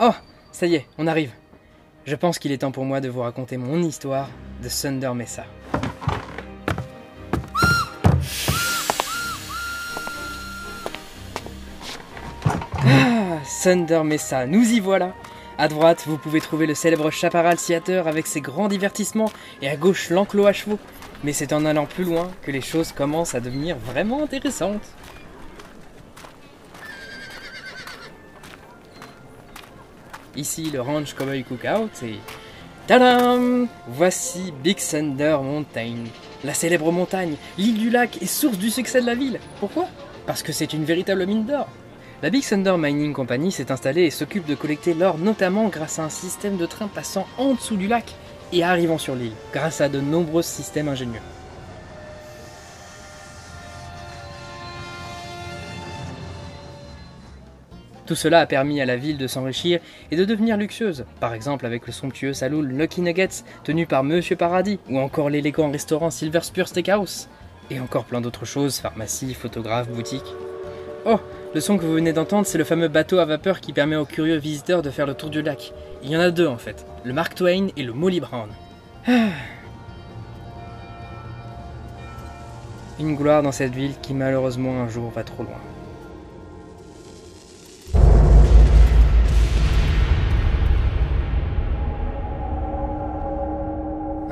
Oh, 0.00 0.12
ça 0.52 0.66
y 0.66 0.76
est, 0.76 0.86
on 0.96 1.08
arrive. 1.08 1.32
Je 2.04 2.14
pense 2.14 2.38
qu'il 2.38 2.52
est 2.52 2.58
temps 2.58 2.70
pour 2.70 2.84
moi 2.84 3.00
de 3.00 3.08
vous 3.08 3.22
raconter 3.22 3.56
mon 3.56 3.82
histoire 3.82 4.28
de 4.62 4.68
Thunder 4.68 5.10
Mesa. 5.12 5.44
Thunder 13.64 14.02
Mesa, 14.04 14.46
nous 14.46 14.70
y 14.70 14.78
voilà 14.78 15.14
À 15.58 15.66
droite, 15.66 16.04
vous 16.06 16.16
pouvez 16.16 16.40
trouver 16.40 16.66
le 16.66 16.76
célèbre 16.76 17.10
Chaparral 17.10 17.56
Theater 17.56 18.06
avec 18.06 18.28
ses 18.28 18.40
grands 18.40 18.68
divertissements, 18.68 19.32
et 19.62 19.68
à 19.68 19.74
gauche 19.76 20.10
l'enclos 20.10 20.46
à 20.46 20.52
chevaux. 20.52 20.78
Mais 21.24 21.32
c'est 21.32 21.52
en 21.52 21.64
allant 21.64 21.86
plus 21.86 22.04
loin 22.04 22.30
que 22.42 22.52
les 22.52 22.60
choses 22.60 22.92
commencent 22.92 23.34
à 23.34 23.40
devenir 23.40 23.76
vraiment 23.78 24.22
intéressantes. 24.22 24.94
Ici 30.38 30.70
le 30.72 30.80
Ranch 30.80 31.14
Cowboy 31.14 31.42
Cookout 31.42 31.90
et... 32.04 32.20
Tadam 32.86 33.66
Voici 33.88 34.52
Big 34.62 34.78
Thunder 34.78 35.36
Mountain. 35.42 36.04
La 36.44 36.54
célèbre 36.54 36.92
montagne, 36.92 37.34
l'île 37.58 37.76
du 37.76 37.90
lac 37.90 38.22
et 38.22 38.26
source 38.26 38.56
du 38.56 38.70
succès 38.70 39.00
de 39.00 39.06
la 39.06 39.16
ville. 39.16 39.40
Pourquoi? 39.58 39.86
Parce 40.26 40.44
que 40.44 40.52
c'est 40.52 40.72
une 40.72 40.84
véritable 40.84 41.26
mine 41.26 41.44
d'or. 41.44 41.66
La 42.22 42.30
Big 42.30 42.44
Thunder 42.44 42.76
Mining 42.78 43.12
Company 43.12 43.50
s'est 43.50 43.72
installée 43.72 44.04
et 44.04 44.10
s'occupe 44.10 44.46
de 44.46 44.54
collecter 44.54 44.94
l'or 44.94 45.18
notamment 45.18 45.66
grâce 45.66 45.98
à 45.98 46.04
un 46.04 46.08
système 46.08 46.56
de 46.56 46.66
train 46.66 46.86
passant 46.86 47.26
en 47.36 47.54
dessous 47.54 47.76
du 47.76 47.88
lac 47.88 48.14
et 48.52 48.62
arrivant 48.62 48.98
sur 48.98 49.16
l'île, 49.16 49.32
grâce 49.52 49.80
à 49.80 49.88
de 49.88 50.00
nombreux 50.00 50.42
systèmes 50.42 50.88
ingénieux. 50.88 51.18
Tout 58.08 58.14
cela 58.14 58.40
a 58.40 58.46
permis 58.46 58.80
à 58.80 58.86
la 58.86 58.96
ville 58.96 59.18
de 59.18 59.26
s'enrichir 59.26 59.80
et 60.10 60.16
de 60.16 60.24
devenir 60.24 60.56
luxueuse, 60.56 61.04
par 61.20 61.34
exemple 61.34 61.66
avec 61.66 61.86
le 61.86 61.92
somptueux 61.92 62.32
saloon 62.32 62.62
Lucky 62.62 63.02
Nuggets 63.02 63.44
tenu 63.64 63.84
par 63.84 64.02
Monsieur 64.02 64.34
Paradis, 64.34 64.78
ou 64.88 64.98
encore 64.98 65.28
l'élégant 65.28 65.70
restaurant 65.70 66.10
Silver 66.10 66.40
Spur 66.40 66.68
Steakhouse, 66.68 67.28
et 67.68 67.80
encore 67.80 68.06
plein 68.06 68.22
d'autres 68.22 68.46
choses, 68.46 68.78
pharmacie, 68.78 69.34
photographe, 69.34 69.90
boutique. 69.90 70.24
Oh, 71.04 71.20
le 71.54 71.60
son 71.60 71.76
que 71.76 71.84
vous 71.84 71.92
venez 71.92 72.14
d'entendre, 72.14 72.46
c'est 72.46 72.56
le 72.56 72.64
fameux 72.64 72.88
bateau 72.88 73.18
à 73.18 73.26
vapeur 73.26 73.60
qui 73.60 73.74
permet 73.74 73.96
aux 73.96 74.06
curieux 74.06 74.38
visiteurs 74.38 74.80
de 74.80 74.88
faire 74.88 75.04
le 75.06 75.12
tour 75.12 75.28
du 75.28 75.42
lac. 75.42 75.74
Il 76.02 76.08
y 76.10 76.16
en 76.16 76.20
a 76.20 76.30
deux 76.30 76.46
en 76.46 76.56
fait, 76.56 76.86
le 77.04 77.12
Mark 77.12 77.34
Twain 77.34 77.66
et 77.76 77.82
le 77.82 77.92
Molly 77.92 78.20
Brown. 78.20 78.48
Une 82.98 83.16
gloire 83.16 83.42
dans 83.42 83.52
cette 83.52 83.74
ville 83.74 83.92
qui 84.00 84.14
malheureusement 84.14 84.80
un 84.80 84.88
jour 84.88 85.10
va 85.10 85.24
trop 85.24 85.42
loin. 85.42 85.60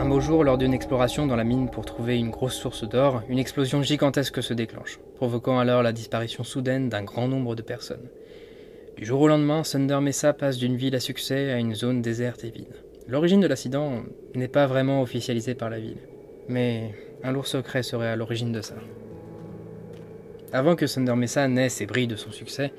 Un 0.06 0.20
jour, 0.20 0.44
lors 0.44 0.56
d'une 0.56 0.72
exploration 0.72 1.26
dans 1.26 1.34
la 1.34 1.42
mine 1.42 1.68
pour 1.68 1.84
trouver 1.84 2.16
une 2.16 2.30
grosse 2.30 2.54
source 2.54 2.88
d'or, 2.88 3.22
une 3.28 3.40
explosion 3.40 3.82
gigantesque 3.82 4.40
se 4.40 4.54
déclenche, 4.54 5.00
provoquant 5.16 5.58
alors 5.58 5.82
la 5.82 5.92
disparition 5.92 6.44
soudaine 6.44 6.88
d'un 6.88 7.02
grand 7.02 7.26
nombre 7.26 7.56
de 7.56 7.62
personnes. 7.62 8.08
Du 8.96 9.04
jour 9.04 9.20
au 9.20 9.26
lendemain, 9.26 9.62
Thunder 9.62 9.98
Mesa 10.00 10.32
passe 10.32 10.58
d'une 10.58 10.76
ville 10.76 10.94
à 10.94 11.00
succès 11.00 11.50
à 11.50 11.58
une 11.58 11.74
zone 11.74 12.02
déserte 12.02 12.44
et 12.44 12.50
vide. 12.50 12.76
L'origine 13.08 13.40
de 13.40 13.48
l'accident 13.48 14.04
n'est 14.36 14.46
pas 14.46 14.68
vraiment 14.68 15.02
officialisée 15.02 15.56
par 15.56 15.70
la 15.70 15.80
ville, 15.80 15.98
mais 16.48 16.94
un 17.24 17.32
lourd 17.32 17.48
secret 17.48 17.82
serait 17.82 18.06
à 18.06 18.16
l'origine 18.16 18.52
de 18.52 18.60
ça. 18.60 18.76
Avant 20.52 20.76
que 20.76 20.86
Thunder 20.86 21.16
Mesa 21.16 21.48
naisse 21.48 21.80
et 21.80 21.86
brille 21.86 22.06
de 22.06 22.14
son 22.14 22.30
succès, 22.30 22.72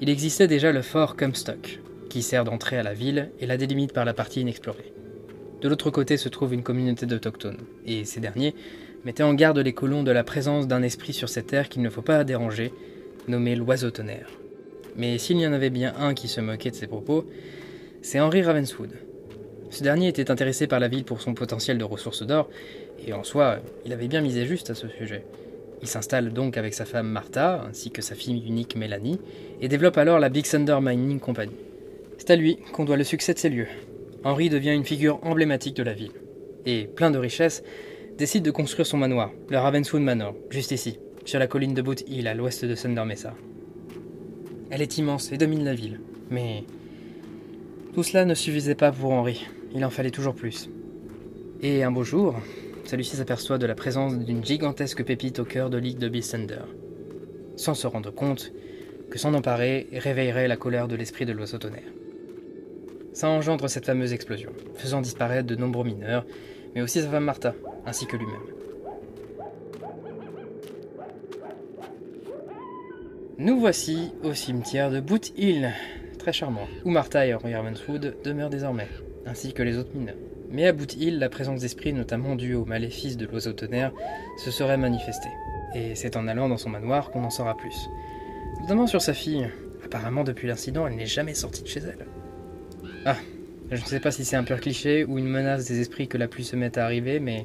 il 0.00 0.08
existait 0.08 0.46
déjà 0.46 0.70
le 0.70 0.82
fort 0.82 1.16
Comstock, 1.16 1.80
qui 2.08 2.22
sert 2.22 2.44
d'entrée 2.44 2.78
à 2.78 2.84
la 2.84 2.94
ville 2.94 3.32
et 3.40 3.46
la 3.46 3.56
délimite 3.56 3.92
par 3.92 4.04
la 4.04 4.14
partie 4.14 4.42
inexplorée. 4.42 4.92
De 5.60 5.68
l'autre 5.68 5.90
côté 5.90 6.16
se 6.16 6.28
trouve 6.28 6.54
une 6.54 6.62
communauté 6.62 7.04
d'autochtones, 7.04 7.58
et 7.84 8.04
ces 8.04 8.20
derniers 8.20 8.54
mettaient 9.04 9.24
en 9.24 9.34
garde 9.34 9.58
les 9.58 9.72
colons 9.72 10.04
de 10.04 10.12
la 10.12 10.22
présence 10.22 10.68
d'un 10.68 10.82
esprit 10.82 11.12
sur 11.12 11.28
cette 11.28 11.48
terre 11.48 11.68
qu'il 11.68 11.82
ne 11.82 11.90
faut 11.90 12.02
pas 12.02 12.22
déranger, 12.22 12.72
nommé 13.26 13.56
l'oiseau 13.56 13.90
tonnerre. 13.90 14.30
Mais 14.96 15.18
s'il 15.18 15.38
y 15.38 15.46
en 15.46 15.52
avait 15.52 15.70
bien 15.70 15.94
un 15.98 16.14
qui 16.14 16.28
se 16.28 16.40
moquait 16.40 16.70
de 16.70 16.76
ses 16.76 16.86
propos, 16.86 17.24
c'est 18.02 18.20
Henry 18.20 18.42
Ravenswood. 18.42 18.90
Ce 19.70 19.82
dernier 19.82 20.08
était 20.08 20.30
intéressé 20.30 20.66
par 20.66 20.80
la 20.80 20.88
ville 20.88 21.04
pour 21.04 21.20
son 21.20 21.34
potentiel 21.34 21.76
de 21.76 21.84
ressources 21.84 22.22
d'or, 22.22 22.48
et 23.04 23.12
en 23.12 23.24
soi, 23.24 23.58
il 23.84 23.92
avait 23.92 24.08
bien 24.08 24.20
misé 24.20 24.46
juste 24.46 24.70
à 24.70 24.74
ce 24.74 24.88
sujet. 24.88 25.24
Il 25.82 25.88
s'installe 25.88 26.32
donc 26.32 26.56
avec 26.56 26.74
sa 26.74 26.84
femme 26.84 27.08
Martha, 27.08 27.64
ainsi 27.68 27.90
que 27.90 28.02
sa 28.02 28.14
fille 28.14 28.42
unique 28.46 28.76
Mélanie, 28.76 29.20
et 29.60 29.68
développe 29.68 29.98
alors 29.98 30.20
la 30.20 30.28
Big 30.28 30.46
Thunder 30.46 30.78
Mining 30.80 31.18
Company. 31.18 31.52
C'est 32.16 32.30
à 32.30 32.36
lui 32.36 32.58
qu'on 32.72 32.84
doit 32.84 32.96
le 32.96 33.04
succès 33.04 33.34
de 33.34 33.38
ces 33.38 33.50
lieux, 33.50 33.68
Henry 34.24 34.48
devient 34.48 34.74
une 34.74 34.84
figure 34.84 35.20
emblématique 35.22 35.76
de 35.76 35.82
la 35.82 35.94
ville. 35.94 36.12
Et, 36.66 36.86
plein 36.86 37.10
de 37.10 37.18
richesses, 37.18 37.62
décide 38.16 38.44
de 38.44 38.50
construire 38.50 38.86
son 38.86 38.96
manoir, 38.96 39.30
le 39.48 39.58
Ravenswood 39.58 40.02
Manor, 40.02 40.34
juste 40.50 40.72
ici, 40.72 40.98
sur 41.24 41.38
la 41.38 41.46
colline 41.46 41.74
de 41.74 41.82
Boot 41.82 42.02
Hill, 42.08 42.26
à 42.26 42.34
l'ouest 42.34 42.64
de 42.64 42.74
Thunder 42.74 43.04
Mesa. 43.04 43.34
Elle 44.70 44.82
est 44.82 44.98
immense 44.98 45.30
et 45.30 45.38
domine 45.38 45.64
la 45.64 45.74
ville, 45.74 46.00
mais 46.30 46.64
tout 47.94 48.02
cela 48.02 48.24
ne 48.24 48.34
suffisait 48.34 48.74
pas 48.74 48.90
pour 48.90 49.12
Henry, 49.12 49.46
il 49.74 49.84
en 49.84 49.90
fallait 49.90 50.10
toujours 50.10 50.34
plus. 50.34 50.68
Et 51.62 51.84
un 51.84 51.92
beau 51.92 52.04
jour, 52.04 52.34
celui-ci 52.84 53.16
s'aperçoit 53.16 53.58
de 53.58 53.66
la 53.66 53.74
présence 53.74 54.18
d'une 54.18 54.44
gigantesque 54.44 55.04
pépite 55.04 55.38
au 55.38 55.44
cœur 55.44 55.70
de 55.70 55.78
l'île 55.78 55.98
de 55.98 56.08
Big 56.08 56.24
Thunder, 56.24 56.64
sans 57.56 57.74
se 57.74 57.86
rendre 57.86 58.10
compte 58.10 58.52
que 59.10 59.18
s'en 59.18 59.34
emparer 59.34 59.88
réveillerait 59.92 60.48
la 60.48 60.56
colère 60.56 60.88
de 60.88 60.96
l'esprit 60.96 61.24
de 61.24 61.32
l'oiseau 61.32 61.58
tonnerre. 61.58 61.92
Ça 63.12 63.28
engendre 63.28 63.68
cette 63.68 63.86
fameuse 63.86 64.12
explosion, 64.12 64.50
faisant 64.74 65.00
disparaître 65.00 65.46
de 65.46 65.56
nombreux 65.56 65.84
mineurs, 65.84 66.24
mais 66.74 66.82
aussi 66.82 67.00
sa 67.00 67.08
femme 67.08 67.24
Martha, 67.24 67.54
ainsi 67.86 68.06
que 68.06 68.16
lui-même. 68.16 68.36
Nous 73.38 73.60
voici 73.60 74.12
au 74.24 74.34
cimetière 74.34 74.90
de 74.90 75.00
Boot 75.00 75.32
Hill, 75.36 75.72
très 76.18 76.32
charmant, 76.32 76.66
où 76.84 76.90
Martha 76.90 77.26
et 77.26 77.34
Henry 77.34 77.54
Ravenswood 77.54 78.16
demeurent 78.24 78.50
désormais, 78.50 78.88
ainsi 79.26 79.52
que 79.52 79.62
les 79.62 79.78
autres 79.78 79.94
mineurs. 79.94 80.16
Mais 80.50 80.66
à 80.66 80.72
Boot 80.72 80.94
Hill, 80.94 81.18
la 81.18 81.28
présence 81.28 81.60
d'esprit, 81.60 81.92
notamment 81.92 82.34
due 82.34 82.54
au 82.54 82.64
maléfice 82.64 83.16
de 83.16 83.26
l'oiseau 83.26 83.52
tonnerre, 83.52 83.92
se 84.38 84.50
serait 84.50 84.76
manifestée. 84.76 85.28
Et 85.74 85.94
c'est 85.94 86.16
en 86.16 86.26
allant 86.26 86.48
dans 86.48 86.56
son 86.56 86.70
manoir 86.70 87.10
qu'on 87.10 87.24
en 87.24 87.30
saura 87.30 87.56
plus. 87.56 87.88
Notamment 88.62 88.86
sur 88.86 89.02
sa 89.02 89.14
fille. 89.14 89.48
Apparemment, 89.84 90.24
depuis 90.24 90.48
l'incident, 90.48 90.86
elle 90.86 90.96
n'est 90.96 91.06
jamais 91.06 91.34
sortie 91.34 91.62
de 91.62 91.68
chez 91.68 91.80
elle. 91.80 92.06
Ah, 93.10 93.16
Je 93.70 93.80
ne 93.80 93.86
sais 93.86 94.00
pas 94.00 94.10
si 94.10 94.22
c'est 94.22 94.36
un 94.36 94.44
pur 94.44 94.60
cliché 94.60 95.02
ou 95.02 95.16
une 95.18 95.28
menace 95.28 95.64
des 95.64 95.80
esprits 95.80 96.08
que 96.08 96.18
la 96.18 96.28
pluie 96.28 96.44
se 96.44 96.56
mette 96.56 96.76
à 96.76 96.84
arriver, 96.84 97.20
mais... 97.20 97.42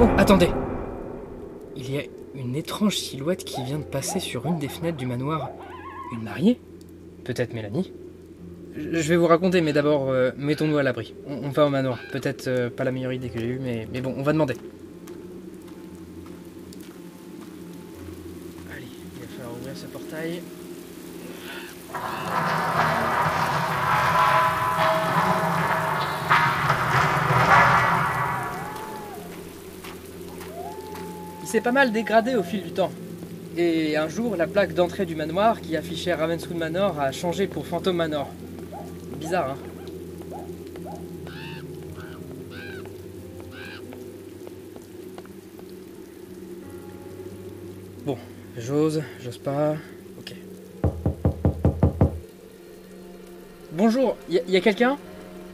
Oh, 0.00 0.08
attendez 0.18 0.48
Il 1.76 1.88
y 1.88 1.98
a 1.98 2.02
une 2.34 2.56
étrange 2.56 2.96
silhouette 2.96 3.44
qui 3.44 3.62
vient 3.62 3.78
de 3.78 3.84
passer 3.84 4.18
sur 4.18 4.46
une 4.46 4.58
des 4.58 4.66
fenêtres 4.66 4.96
du 4.96 5.06
manoir. 5.06 5.50
Une 6.12 6.24
mariée? 6.24 6.58
Peut-être 7.22 7.54
Mélanie 7.54 7.92
Je 8.74 9.08
vais 9.08 9.14
vous 9.14 9.28
raconter, 9.28 9.60
mais 9.60 9.72
d'abord, 9.72 10.10
euh, 10.10 10.32
mettons-nous 10.36 10.78
à 10.78 10.82
l'abri. 10.82 11.14
On, 11.28 11.50
va 11.50 11.66
au 11.66 11.70
manoir. 11.70 12.00
Peut-être 12.10 12.48
euh, 12.48 12.70
pas 12.70 12.82
la 12.82 12.90
meilleure 12.90 13.12
idée 13.12 13.28
que 13.28 13.38
j'ai 13.38 13.46
eue, 13.46 13.60
mais, 13.62 13.86
mais 13.92 14.00
bon, 14.00 14.12
on 14.16 14.22
va 14.22 14.32
demander. 14.32 14.54
Allez, 18.72 18.82
il 19.14 19.20
va 19.20 19.28
falloir 19.28 19.56
ouvrir 19.56 19.76
ce 19.76 19.86
portail. 19.86 20.42
S'est 31.50 31.60
pas 31.60 31.72
mal 31.72 31.90
dégradé 31.90 32.36
au 32.36 32.44
fil 32.44 32.62
du 32.62 32.70
temps. 32.70 32.92
Et 33.56 33.96
un 33.96 34.08
jour, 34.08 34.36
la 34.36 34.46
plaque 34.46 34.72
d'entrée 34.72 35.04
du 35.04 35.16
manoir 35.16 35.60
qui 35.60 35.76
affichait 35.76 36.14
Ravenswood 36.14 36.56
Manor 36.56 37.00
a 37.00 37.10
changé 37.10 37.48
pour 37.48 37.66
Phantom 37.66 37.96
Manor. 37.96 38.30
Bizarre, 39.18 39.50
hein 39.50 39.56
Bon, 48.06 48.16
j'ose, 48.56 49.02
j'ose 49.20 49.38
pas. 49.38 49.74
Ok. 50.20 50.34
Bonjour, 53.72 54.16
y 54.28 54.40
y 54.46 54.60
quelqu'un? 54.60 54.96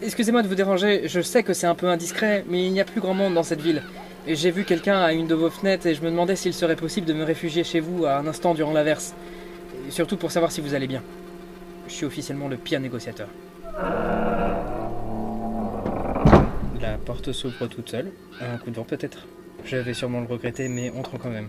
Excusez-moi 0.02 0.42
de 0.42 0.48
vous 0.48 0.54
déranger, 0.54 1.08
je 1.08 1.22
sais 1.22 1.42
que 1.42 1.54
c'est 1.54 1.66
un 1.66 1.74
peu 1.74 1.86
indiscret, 1.86 2.44
mais 2.50 2.66
il 2.66 2.72
n'y 2.74 2.82
a 2.82 2.84
plus 2.84 3.00
grand 3.00 3.14
monde 3.14 3.32
dans 3.32 3.42
cette 3.42 3.62
ville. 3.62 3.82
J'ai 4.28 4.50
vu 4.50 4.64
quelqu'un 4.64 4.98
à 4.98 5.12
une 5.12 5.28
de 5.28 5.36
vos 5.36 5.50
fenêtres 5.50 5.86
et 5.86 5.94
je 5.94 6.02
me 6.02 6.10
demandais 6.10 6.34
s'il 6.34 6.52
serait 6.52 6.74
possible 6.74 7.06
de 7.06 7.12
me 7.12 7.22
réfugier 7.22 7.62
chez 7.62 7.78
vous 7.78 8.06
à 8.06 8.16
un 8.16 8.26
instant 8.26 8.54
durant 8.54 8.72
l'averse. 8.72 9.14
Surtout 9.88 10.16
pour 10.16 10.32
savoir 10.32 10.50
si 10.50 10.60
vous 10.60 10.74
allez 10.74 10.88
bien. 10.88 11.00
Je 11.86 11.92
suis 11.92 12.06
officiellement 12.06 12.48
le 12.48 12.56
pire 12.56 12.80
négociateur. 12.80 13.28
La 16.80 16.98
porte 17.04 17.30
s'ouvre 17.30 17.68
toute 17.68 17.88
seule. 17.88 18.10
Un 18.40 18.58
coup 18.58 18.70
de 18.70 18.74
vent 18.74 18.82
peut-être. 18.82 19.26
Je 19.64 19.76
vais 19.76 19.94
sûrement 19.94 20.20
le 20.20 20.26
regretter, 20.26 20.68
mais 20.68 20.90
entrons 20.90 21.18
quand 21.18 21.30
même. 21.30 21.48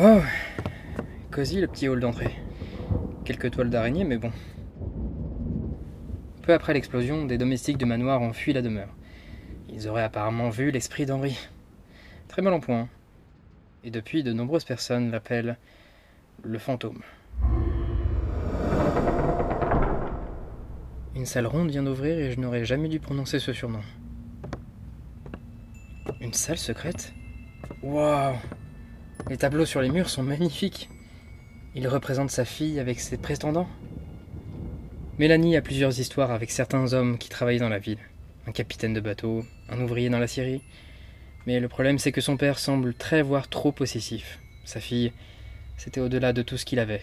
Oh 0.00 0.20
Cosy 1.30 1.60
le 1.60 1.66
petit 1.66 1.86
hall 1.86 2.00
d'entrée. 2.00 2.34
Quelques 3.26 3.50
toiles 3.50 3.70
d'araignée, 3.70 4.04
mais 4.04 4.16
bon, 4.16 4.32
peu 6.42 6.52
après 6.52 6.74
l'explosion, 6.74 7.24
des 7.24 7.38
domestiques 7.38 7.78
du 7.78 7.86
manoir 7.86 8.20
ont 8.20 8.32
fui 8.32 8.52
la 8.52 8.62
demeure. 8.62 8.94
Ils 9.68 9.88
auraient 9.88 10.02
apparemment 10.02 10.50
vu 10.50 10.70
l'esprit 10.70 11.06
d'Henri. 11.06 11.38
Très 12.28 12.42
mal 12.42 12.52
en 12.52 12.60
point. 12.60 12.88
Et 13.84 13.90
depuis, 13.90 14.22
de 14.22 14.32
nombreuses 14.32 14.64
personnes 14.64 15.10
l'appellent 15.10 15.56
le 16.42 16.58
fantôme. 16.58 17.02
Une 21.14 21.26
salle 21.26 21.46
ronde 21.46 21.70
vient 21.70 21.82
d'ouvrir 21.82 22.18
et 22.18 22.32
je 22.32 22.40
n'aurais 22.40 22.64
jamais 22.64 22.88
dû 22.88 22.98
prononcer 22.98 23.38
ce 23.38 23.52
surnom. 23.52 23.80
Une 26.20 26.32
salle 26.32 26.58
secrète? 26.58 27.12
Waouh 27.82 28.36
Les 29.28 29.36
tableaux 29.36 29.66
sur 29.66 29.80
les 29.80 29.90
murs 29.90 30.08
sont 30.08 30.22
magnifiques. 30.22 30.88
Il 31.74 31.86
représente 31.88 32.30
sa 32.30 32.44
fille 32.44 32.80
avec 32.80 32.98
ses 33.00 33.16
prétendants. 33.16 33.68
Mélanie 35.18 35.56
a 35.56 35.62
plusieurs 35.62 36.00
histoires 36.00 36.30
avec 36.30 36.50
certains 36.50 36.94
hommes 36.94 37.18
qui 37.18 37.28
travaillaient 37.28 37.58
dans 37.58 37.68
la 37.68 37.78
ville. 37.78 37.98
Un 38.46 38.52
capitaine 38.52 38.94
de 38.94 39.00
bateau, 39.00 39.44
un 39.68 39.78
ouvrier 39.78 40.08
dans 40.08 40.18
la 40.18 40.26
Syrie. 40.26 40.62
Mais 41.46 41.60
le 41.60 41.68
problème, 41.68 41.98
c'est 41.98 42.12
que 42.12 42.22
son 42.22 42.38
père 42.38 42.58
semble 42.58 42.94
très, 42.94 43.20
voire 43.20 43.48
trop 43.48 43.72
possessif. 43.72 44.38
Sa 44.64 44.80
fille, 44.80 45.12
c'était 45.76 46.00
au-delà 46.00 46.32
de 46.32 46.40
tout 46.40 46.56
ce 46.56 46.64
qu'il 46.64 46.78
avait. 46.78 47.02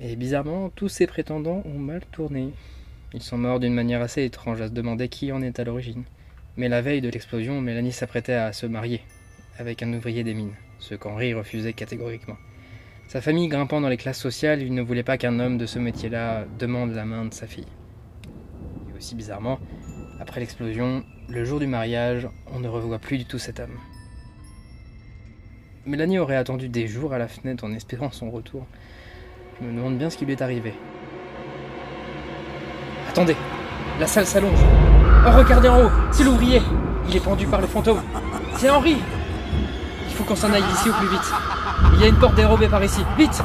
Et 0.00 0.14
bizarrement, 0.14 0.70
tous 0.70 0.88
ses 0.88 1.08
prétendants 1.08 1.62
ont 1.64 1.78
mal 1.78 2.02
tourné. 2.12 2.52
Ils 3.12 3.22
sont 3.22 3.38
morts 3.38 3.58
d'une 3.58 3.74
manière 3.74 4.02
assez 4.02 4.24
étrange 4.24 4.60
à 4.60 4.68
se 4.68 4.72
demander 4.72 5.08
qui 5.08 5.32
en 5.32 5.42
est 5.42 5.58
à 5.58 5.64
l'origine. 5.64 6.04
Mais 6.56 6.68
la 6.68 6.80
veille 6.80 7.00
de 7.00 7.08
l'explosion, 7.08 7.60
Mélanie 7.60 7.92
s'apprêtait 7.92 8.34
à 8.34 8.52
se 8.52 8.66
marier 8.66 9.02
avec 9.58 9.82
un 9.82 9.92
ouvrier 9.92 10.22
des 10.22 10.34
mines, 10.34 10.54
ce 10.78 10.94
qu'Henri 10.94 11.34
refusait 11.34 11.72
catégoriquement. 11.72 12.36
Sa 13.08 13.20
famille 13.20 13.46
grimpant 13.46 13.80
dans 13.80 13.88
les 13.88 13.96
classes 13.96 14.18
sociales, 14.18 14.62
il 14.62 14.74
ne 14.74 14.82
voulait 14.82 15.04
pas 15.04 15.16
qu'un 15.16 15.38
homme 15.38 15.58
de 15.58 15.66
ce 15.66 15.78
métier-là 15.78 16.44
demande 16.58 16.90
la 16.90 17.04
main 17.04 17.24
de 17.24 17.32
sa 17.32 17.46
fille. 17.46 17.68
Et 18.90 18.96
aussi 18.96 19.14
bizarrement, 19.14 19.60
après 20.20 20.40
l'explosion, 20.40 21.04
le 21.28 21.44
jour 21.44 21.60
du 21.60 21.68
mariage, 21.68 22.28
on 22.52 22.58
ne 22.58 22.66
revoit 22.66 22.98
plus 22.98 23.18
du 23.18 23.24
tout 23.24 23.38
cet 23.38 23.60
homme. 23.60 23.78
Mélanie 25.86 26.18
aurait 26.18 26.36
attendu 26.36 26.68
des 26.68 26.88
jours 26.88 27.12
à 27.12 27.18
la 27.18 27.28
fenêtre 27.28 27.62
en 27.62 27.72
espérant 27.72 28.10
son 28.10 28.28
retour. 28.28 28.66
Je 29.60 29.66
me 29.66 29.72
demande 29.72 29.98
bien 29.98 30.10
ce 30.10 30.16
qui 30.16 30.26
lui 30.26 30.32
est 30.32 30.42
arrivé. 30.42 30.74
Attendez, 33.08 33.36
la 34.00 34.08
salle 34.08 34.26
s'allonge. 34.26 34.58
Oh, 35.24 35.30
regardez 35.38 35.68
en 35.68 35.84
haut, 35.84 35.90
c'est 36.10 36.24
l'ouvrier. 36.24 36.60
Il 37.08 37.14
est 37.14 37.24
pendu 37.24 37.46
par 37.46 37.60
le 37.60 37.68
fantôme. 37.68 38.02
C'est 38.56 38.68
Henri. 38.68 38.96
Il 40.08 40.14
faut 40.14 40.24
qu'on 40.24 40.34
s'en 40.34 40.52
aille 40.52 40.64
d'ici 40.64 40.90
au 40.90 40.92
plus 40.92 41.08
vite. 41.08 41.55
Il 41.94 42.00
y 42.00 42.04
a 42.04 42.08
une 42.08 42.18
porte 42.18 42.34
dérobée 42.34 42.68
par 42.68 42.82
ici. 42.84 43.02
Vite 43.16 43.42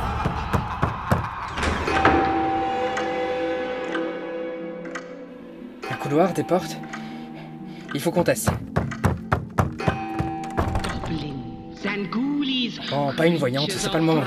Un 5.90 5.96
couloir, 5.96 6.34
des 6.34 6.44
portes. 6.44 6.78
Il 7.94 8.00
faut 8.00 8.12
qu'on 8.12 8.24
teste. 8.24 8.52
Oh, 12.94 13.10
pas 13.16 13.28
une 13.28 13.38
voyante, 13.38 13.72
c'est 13.72 13.92
pas 13.92 13.98
le 13.98 14.04
moment. 14.04 14.24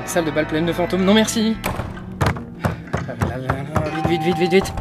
Une 0.00 0.06
salle 0.06 0.24
de 0.24 0.30
bal 0.30 0.46
pleine 0.46 0.66
de 0.66 0.72
fantômes, 0.72 1.04
non 1.04 1.14
merci 1.14 1.56
Vite, 4.08 4.22
vite, 4.22 4.22
vite, 4.22 4.38
vite, 4.38 4.52
vite 4.52 4.72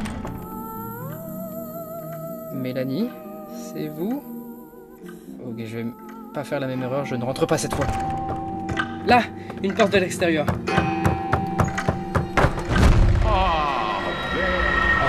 Mélanie, 2.54 3.10
c'est 3.74 3.88
vous 3.88 4.37
Ok, 5.46 5.56
je 5.66 5.78
vais 5.78 5.86
pas 6.34 6.44
faire 6.44 6.60
la 6.60 6.68
même 6.68 6.82
erreur, 6.84 7.06
je 7.06 7.16
ne 7.16 7.24
rentre 7.24 7.46
pas 7.46 7.58
cette 7.58 7.74
fois. 7.74 7.86
Là 9.06 9.22
Une 9.64 9.74
porte 9.74 9.94
de 9.94 9.98
l'extérieur. 9.98 10.46
Oh 13.26 13.30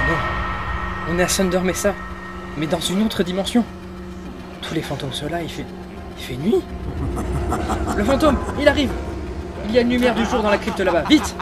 non 0.09 0.17
On 1.11 1.19
est 1.19 1.23
à 1.23 1.27
Thunder 1.27 1.61
Mesa, 1.61 1.95
mais 2.57 2.67
dans 2.67 2.81
une 2.81 3.03
autre 3.03 3.23
dimension. 3.23 3.65
Tous 4.63 4.75
les 4.75 4.83
fantômes 4.83 5.13
sont 5.13 5.29
là, 5.29 5.43
il. 5.43 5.51
Il 6.19 6.25
fait 6.25 6.37
nuit 6.37 6.61
Le 7.97 8.05
fantôme 8.05 8.37
Il 8.61 8.67
arrive 8.67 8.91
Il 9.69 9.75
y 9.75 9.79
a 9.79 9.83
une 9.83 9.91
lumière 9.91 10.15
du 10.15 10.25
jour 10.25 10.43
dans 10.43 10.51
la 10.51 10.59
crypte 10.59 10.81
là-bas, 10.81 11.05
vite 11.09 11.35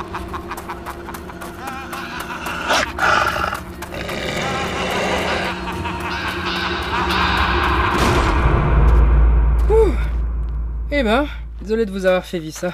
Eh 10.99 11.03
ben, 11.03 11.29
désolé 11.61 11.85
de 11.85 11.91
vous 11.91 12.07
avoir 12.07 12.25
fait 12.25 12.39
vivre 12.39 12.57
ça. 12.57 12.73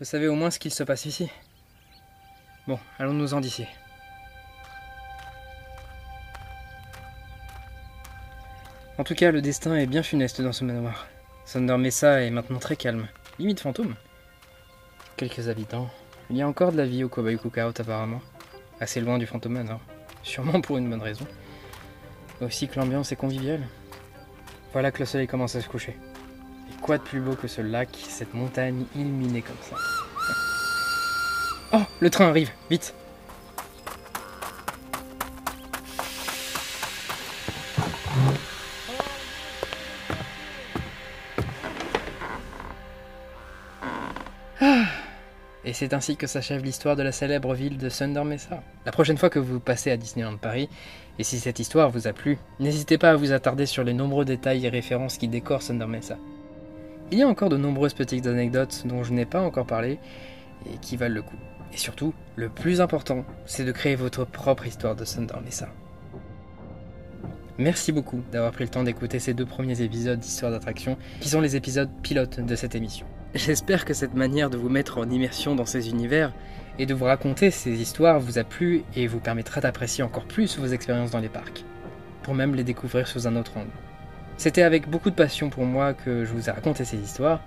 Vous 0.00 0.04
savez 0.04 0.26
au 0.26 0.34
moins 0.34 0.50
ce 0.50 0.58
qu'il 0.58 0.72
se 0.72 0.82
passe 0.82 1.06
ici. 1.06 1.30
Bon, 2.66 2.80
allons-nous-en 2.98 3.40
d'ici. 3.40 3.64
En 8.98 9.04
tout 9.04 9.14
cas, 9.14 9.30
le 9.30 9.40
destin 9.40 9.76
est 9.76 9.86
bien 9.86 10.02
funeste 10.02 10.42
dans 10.42 10.50
ce 10.50 10.64
manoir. 10.64 11.06
Thunder 11.46 11.76
Mesa 11.76 12.22
est 12.22 12.30
maintenant 12.30 12.58
très 12.58 12.74
calme, 12.74 13.06
limite 13.38 13.60
fantôme. 13.60 13.94
Quelques 15.16 15.46
habitants. 15.46 15.90
Il 16.28 16.36
y 16.36 16.42
a 16.42 16.48
encore 16.48 16.72
de 16.72 16.76
la 16.76 16.86
vie 16.86 17.04
au 17.04 17.08
Cowboy 17.08 17.38
Cookout 17.38 17.78
apparemment. 17.78 18.20
Assez 18.80 19.00
loin 19.00 19.18
du 19.18 19.28
fantôme 19.28 19.52
manor. 19.52 19.80
Sûrement 20.24 20.60
pour 20.60 20.76
une 20.76 20.90
bonne 20.90 21.00
raison. 21.00 21.28
Aussi 22.40 22.66
que 22.66 22.80
l'ambiance 22.80 23.12
est 23.12 23.16
conviviale. 23.16 23.62
Voilà 24.72 24.90
que 24.90 24.98
le 24.98 25.06
soleil 25.06 25.28
commence 25.28 25.54
à 25.54 25.60
se 25.60 25.68
coucher. 25.68 25.96
Quoi 26.82 26.98
de 26.98 27.02
plus 27.04 27.20
beau 27.20 27.36
que 27.36 27.46
ce 27.46 27.60
lac, 27.60 27.88
cette 28.08 28.34
montagne 28.34 28.84
illuminée 28.96 29.42
comme 29.42 29.54
ça 29.60 29.76
Oh, 31.72 31.82
le 32.00 32.10
train 32.10 32.26
arrive, 32.26 32.50
vite 32.70 32.92
ah. 44.60 44.82
Et 45.64 45.72
c'est 45.72 45.94
ainsi 45.94 46.16
que 46.16 46.26
s'achève 46.26 46.64
l'histoire 46.64 46.96
de 46.96 47.04
la 47.04 47.12
célèbre 47.12 47.54
ville 47.54 47.78
de 47.78 47.88
Thunder 47.88 48.24
Mesa. 48.24 48.60
La 48.84 48.90
prochaine 48.90 49.18
fois 49.18 49.30
que 49.30 49.38
vous 49.38 49.60
passez 49.60 49.92
à 49.92 49.96
Disneyland 49.96 50.36
Paris, 50.36 50.68
et 51.20 51.22
si 51.22 51.38
cette 51.38 51.60
histoire 51.60 51.90
vous 51.90 52.08
a 52.08 52.12
plu, 52.12 52.38
n'hésitez 52.58 52.98
pas 52.98 53.12
à 53.12 53.16
vous 53.16 53.30
attarder 53.30 53.66
sur 53.66 53.84
les 53.84 53.94
nombreux 53.94 54.24
détails 54.24 54.66
et 54.66 54.68
références 54.68 55.16
qui 55.16 55.28
décorent 55.28 55.64
Thunder 55.64 55.86
Mesa. 55.86 56.18
Il 57.12 57.18
y 57.18 57.22
a 57.22 57.28
encore 57.28 57.50
de 57.50 57.58
nombreuses 57.58 57.92
petites 57.92 58.26
anecdotes 58.26 58.84
dont 58.86 59.04
je 59.04 59.12
n'ai 59.12 59.26
pas 59.26 59.42
encore 59.42 59.66
parlé 59.66 59.98
et 60.64 60.78
qui 60.78 60.96
valent 60.96 61.16
le 61.16 61.20
coup. 61.20 61.36
Et 61.74 61.76
surtout, 61.76 62.14
le 62.36 62.48
plus 62.48 62.80
important, 62.80 63.26
c'est 63.44 63.66
de 63.66 63.70
créer 63.70 63.96
votre 63.96 64.24
propre 64.24 64.66
histoire 64.66 64.96
de 64.96 65.04
Thunder 65.04 65.34
Mesa. 65.44 65.68
Merci 67.58 67.92
beaucoup 67.92 68.22
d'avoir 68.32 68.50
pris 68.52 68.64
le 68.64 68.70
temps 68.70 68.82
d'écouter 68.82 69.18
ces 69.18 69.34
deux 69.34 69.44
premiers 69.44 69.82
épisodes 69.82 70.18
d'Histoire 70.18 70.52
d'attraction, 70.52 70.96
qui 71.20 71.28
sont 71.28 71.42
les 71.42 71.54
épisodes 71.54 71.90
pilotes 72.02 72.40
de 72.40 72.56
cette 72.56 72.74
émission. 72.74 73.04
J'espère 73.34 73.84
que 73.84 73.92
cette 73.92 74.14
manière 74.14 74.48
de 74.48 74.56
vous 74.56 74.70
mettre 74.70 74.96
en 74.96 75.10
immersion 75.10 75.54
dans 75.54 75.66
ces 75.66 75.90
univers 75.90 76.32
et 76.78 76.86
de 76.86 76.94
vous 76.94 77.04
raconter 77.04 77.50
ces 77.50 77.78
histoires 77.78 78.20
vous 78.20 78.38
a 78.38 78.44
plu 78.44 78.84
et 78.96 79.06
vous 79.06 79.20
permettra 79.20 79.60
d'apprécier 79.60 80.02
encore 80.02 80.24
plus 80.24 80.58
vos 80.58 80.68
expériences 80.68 81.10
dans 81.10 81.20
les 81.20 81.28
parcs, 81.28 81.66
pour 82.22 82.32
même 82.32 82.54
les 82.54 82.64
découvrir 82.64 83.06
sous 83.06 83.26
un 83.26 83.36
autre 83.36 83.58
angle. 83.58 83.91
C'était 84.42 84.62
avec 84.62 84.88
beaucoup 84.88 85.10
de 85.10 85.14
passion 85.14 85.50
pour 85.50 85.64
moi 85.64 85.94
que 85.94 86.24
je 86.24 86.32
vous 86.32 86.48
ai 86.48 86.52
raconté 86.52 86.84
ces 86.84 86.96
histoires, 86.96 87.38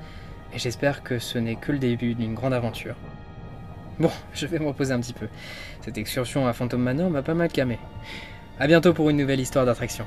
et 0.54 0.60
j'espère 0.60 1.04
que 1.04 1.20
ce 1.20 1.38
n'est 1.38 1.58
que 1.58 1.74
le 1.74 1.78
début 1.78 2.16
d'une 2.16 2.34
grande 2.34 2.54
aventure. 2.54 2.96
Bon, 4.00 4.10
je 4.34 4.48
vais 4.48 4.60
me 4.60 4.68
reposer 4.68 4.94
un 4.94 5.02
petit 5.02 5.12
peu. 5.12 5.28
Cette 5.82 5.98
excursion 5.98 6.48
à 6.48 6.54
Phantom 6.54 6.82
Manor 6.82 7.10
m'a 7.10 7.22
pas 7.22 7.34
mal 7.34 7.50
camé. 7.50 7.80
A 8.62 8.68
bientôt 8.68 8.94
pour 8.94 9.10
une 9.10 9.18
nouvelle 9.18 9.42
histoire 9.42 9.66
d'attraction. 9.66 10.06